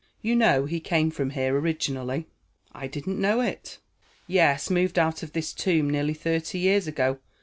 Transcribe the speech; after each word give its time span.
You 0.23 0.35
know, 0.35 0.65
he 0.65 0.79
came 0.79 1.11
from 1.11 1.29
here 1.29 1.55
originally." 1.55 2.25
"I 2.71 2.87
didn't 2.87 3.21
know 3.21 3.39
it." 3.41 3.77
"Yes, 4.25 4.71
moved 4.71 4.97
out 4.97 5.21
of 5.21 5.33
this 5.33 5.53
tomb 5.53 5.91
nearly 5.91 6.15
thirty 6.15 6.57
years 6.57 6.87
ago. 6.87 7.19